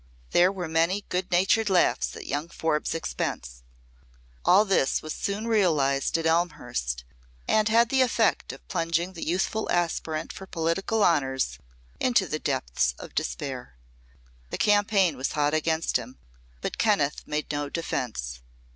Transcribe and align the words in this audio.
There 0.31 0.51
were 0.51 0.67
many 0.67 1.05
good 1.09 1.29
natured 1.31 1.69
laughs 1.69 2.15
at 2.15 2.25
young 2.25 2.49
Forbes's 2.49 2.95
expense. 2.95 3.61
All 4.43 4.65
this 4.65 5.03
was 5.03 5.13
soon 5.13 5.45
realized 5.45 6.17
at 6.17 6.25
Elmhurst, 6.25 7.03
and 7.47 7.69
had 7.69 7.89
the 7.89 8.01
effect 8.01 8.51
of 8.51 8.67
plunging 8.67 9.13
the 9.13 9.23
youthful 9.23 9.69
aspirant 9.69 10.33
for 10.33 10.47
political 10.47 11.03
honors 11.03 11.59
into 11.99 12.25
the 12.25 12.39
depths 12.39 12.95
of 12.97 13.13
despair. 13.13 13.75
The 14.49 14.57
campaign 14.57 15.17
was 15.17 15.33
hot 15.33 15.53
against 15.53 15.97
him, 15.97 16.17
but 16.61 16.79
Kenneth 16.79 17.27
made 17.27 17.51
no 17.51 17.69
defense. 17.69 18.41